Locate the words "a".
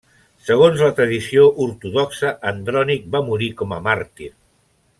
3.77-3.81